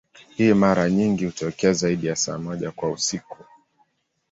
Hii 0.35 0.53
mara 0.53 0.89
nyingi 0.89 1.25
hutokea 1.25 1.73
zaidi 1.73 2.07
ya 2.07 2.15
saa 2.15 2.37
moja 2.37 2.71
kwa 2.71 2.97
siku. 2.97 3.37